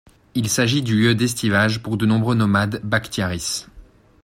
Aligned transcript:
Il 0.33 0.49
s'agit 0.49 0.81
du 0.81 0.99
lieu 0.99 1.13
d'estivage 1.13 1.83
pour 1.83 1.95
de 1.95 2.07
nombreux 2.07 2.33
nomades 2.33 2.81
bakhtiaris. 2.83 3.67